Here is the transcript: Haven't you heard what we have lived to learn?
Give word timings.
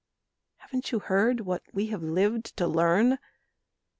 Haven't 0.57 0.91
you 0.91 0.97
heard 0.97 1.41
what 1.41 1.61
we 1.75 1.85
have 1.93 2.01
lived 2.01 2.57
to 2.57 2.65
learn? 2.65 3.19